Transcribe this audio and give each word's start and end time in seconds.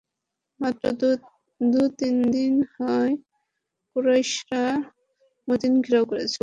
মাত্র 0.59 0.83
দু-তিন 1.61 2.15
দিন 2.33 2.53
হয় 2.75 3.13
কুরাইশরা 3.91 4.63
মদীনা 5.47 5.77
ঘেরাও 5.85 6.05
করেছে। 6.11 6.39